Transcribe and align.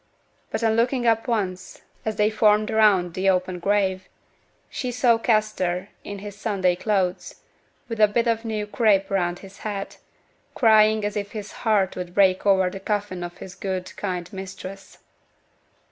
But 0.49 0.63
on 0.63 0.75
looking 0.75 1.05
up 1.05 1.27
once, 1.27 1.83
as 2.05 2.15
they 2.15 2.31
formed 2.31 2.71
round 2.71 3.13
the 3.13 3.29
open 3.29 3.59
grave, 3.59 4.09
she 4.67 4.91
saw 4.91 5.19
Kester, 5.19 5.89
in 6.03 6.17
his 6.25 6.35
Sunday 6.35 6.75
clothes, 6.75 7.35
with 7.87 7.99
a 7.99 8.07
bit 8.07 8.25
of 8.25 8.43
new 8.43 8.65
crape 8.65 9.11
round 9.11 9.37
his 9.45 9.59
hat, 9.59 9.99
crying 10.55 11.05
as 11.05 11.15
if 11.15 11.33
his 11.33 11.51
heart 11.51 11.95
would 11.95 12.15
break 12.15 12.47
over 12.47 12.71
the 12.71 12.79
coffin 12.79 13.23
of 13.23 13.37
his 13.37 13.53
good, 13.53 13.95
kind 13.95 14.27
mistress. 14.33 14.97